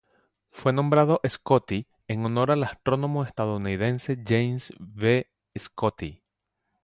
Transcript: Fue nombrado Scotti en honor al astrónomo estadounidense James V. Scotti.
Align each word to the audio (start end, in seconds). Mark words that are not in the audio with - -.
Fue 0.49 0.73
nombrado 0.73 1.21
Scotti 1.29 1.85
en 2.07 2.25
honor 2.25 2.49
al 2.49 2.63
astrónomo 2.63 3.23
estadounidense 3.23 4.17
James 4.27 4.73
V. 4.79 5.29
Scotti. 5.55 6.23